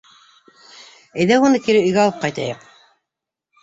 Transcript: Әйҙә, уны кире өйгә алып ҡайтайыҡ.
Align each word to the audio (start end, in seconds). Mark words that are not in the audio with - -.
Әйҙә, 1.21 1.39
уны 1.45 1.63
кире 1.69 1.87
өйгә 1.87 2.05
алып 2.07 2.21
ҡайтайыҡ. 2.27 2.69